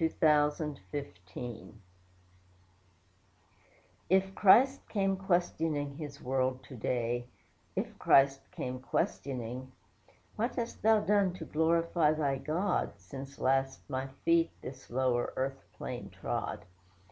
[0.00, 1.82] IF CHRIST CAME QUESTIONING
[4.10, 7.28] If Christ came questioning His world to day,
[7.76, 9.70] (If Christ came questioning,)
[10.34, 15.62] 'What hast thou done to glorify thy God, Since last My feet this lower earth
[15.72, 16.64] plane trod?